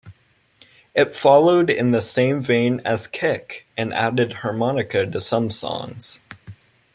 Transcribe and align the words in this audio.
It 0.95 1.15
followed 1.15 1.69
in 1.69 1.91
the 1.91 2.01
same 2.01 2.41
vein 2.41 2.81
as 2.83 3.05
"Kick", 3.05 3.67
and 3.77 3.93
added 3.93 4.33
harmonica 4.33 5.05
to 5.05 5.21
some 5.21 5.51
songs. 5.51 6.19